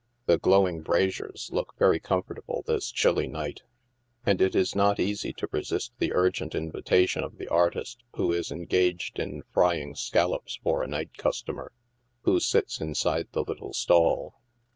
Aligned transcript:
The 0.25 0.39
glowing 0.39 0.81
braziers 0.81 1.51
look 1.53 1.75
very 1.77 1.99
comfortable 1.99 2.63
this 2.65 2.91
chilly 2.91 3.27
night, 3.27 3.61
and 4.25 4.41
it 4.41 4.55
is 4.55 4.73
not 4.73 4.99
easy 4.99 5.31
to 5.33 5.47
resist 5.51 5.93
the 5.99 6.11
urgent 6.11 6.55
invitation 6.55 7.23
of 7.23 7.37
the 7.37 7.47
artist 7.47 8.01
who 8.15 8.31
is 8.33 8.51
engaged 8.51 9.19
in 9.19 9.43
frying 9.53 9.93
scollops 9.93 10.57
for 10.63 10.81
a 10.81 10.87
night 10.87 11.15
customer, 11.17 11.71
who 12.23 12.39
sits 12.39 12.81
inside 12.81 13.27
the 13.33 13.43
little 13.43 13.73
stall. 13.75 14.41